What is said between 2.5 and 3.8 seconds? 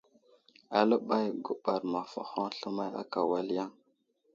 sləmay ákà wal yaŋ.